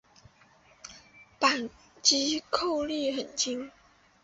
[1.39, 1.69] 扳
[2.01, 3.71] 机扣力很轻。